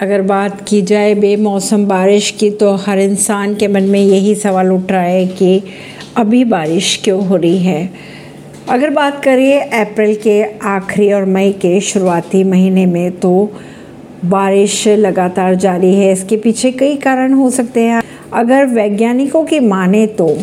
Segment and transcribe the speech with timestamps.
[0.00, 4.72] अगर बात की जाए बेमौसम बारिश की तो हर इंसान के मन में यही सवाल
[4.72, 5.62] उठ रहा है कि
[6.16, 7.90] अभी बारिश क्यों हो रही है?
[8.68, 13.52] अगर बात करें अप्रैल के आखिरी और मई के शुरुआती महीने में तो
[14.24, 20.06] बारिश लगातार जारी है। इसके पीछे कई कारण हो सकते हैं। अगर वैज्ञानिकों की माने
[20.06, 20.38] तो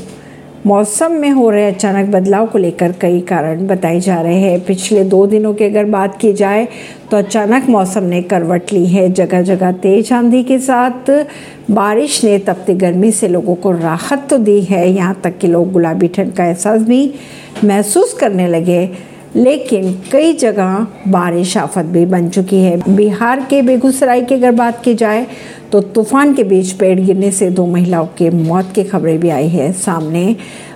[0.68, 5.04] मौसम में हो रहे अचानक बदलाव को लेकर कई कारण बताए जा रहे हैं। पिछले
[5.04, 6.68] दो दिनों की अगर बात की जाए
[7.12, 11.12] तो अचानक मौसम ने करवट ली है। जगह जगह तेज आंधी के साथ
[11.72, 15.72] बारिश ने तपती गर्मी से लोगों को राहत तो दी है। यहाँ तक कि लोग
[15.72, 17.14] गुलाबी ठंड का एहसास भी
[17.64, 18.90] महसूस करने लगे।
[19.36, 24.82] लेकिन कई जगह बारिश आफत भी बन चुकी है। बिहार के बेगूसराय की अगर बात
[24.84, 25.26] की जाए
[25.72, 29.48] तो तूफ़ान के बीच पेड़ गिरने से दो महिलाओं के मौत की खबरें भी आई
[29.48, 30.36] है। सामने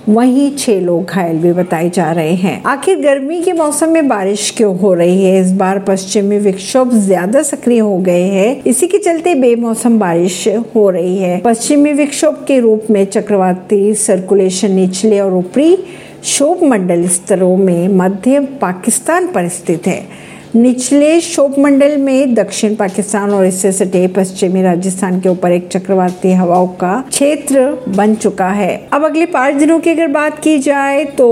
[0.10, 4.50] वहीं छह लोग घायल भी बताए जा रहे हैं। आखिर गर्मी के मौसम में बारिश
[4.58, 5.40] क्यों हो रही है?
[5.42, 10.90] इस बार पश्चिमी विक्षोभ ज़्यादा सक्रिय हो गए हैं। इसी के चलते बेमौसम बारिश हो
[10.90, 15.76] रही है। पश्चिमी विक्षोभ के रूप में चक्रवाती सर्कुलेशन निचले और ऊपरी
[16.24, 23.32] शोभ मंडल स्तरों में मध्य पाकिस्तान पर स्थित है। निचले शोभ मंडल में दक्षिण पाकिस्तान
[23.32, 28.76] और इससे सटे पश्चिमी राजस्थान के ऊपर एक चक्रवाती हवाओं का क्षेत्र बन चुका है।
[28.94, 31.28] अब अगले पाँच दिनों की अगर बात की जाए तो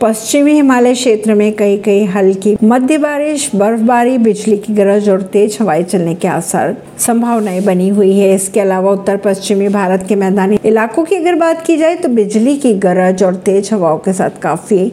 [0.00, 5.58] पश्चिमी हिमालय क्षेत्र में कई कई हल्की मध्य बारिश, बर्फबारी, बिजली की गरज और तेज
[5.60, 10.58] हवाएँ चलने के आसार संभावनाएँ बनी हुई है। इसके अलावा उत्तर पश्चिमी भारत के मैदानी
[10.64, 14.40] इलाकों की अगर बात की जाए तो बिजली की गरज और तेज हवाओं के साथ
[14.42, 14.92] काफ़ी